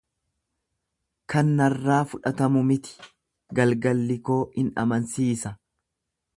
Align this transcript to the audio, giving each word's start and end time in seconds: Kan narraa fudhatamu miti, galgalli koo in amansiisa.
Kan 1.33 1.51
narraa 1.59 1.99
fudhatamu 2.13 2.65
miti, 2.71 2.97
galgalli 3.61 4.19
koo 4.31 4.41
in 4.65 4.75
amansiisa. 4.87 5.57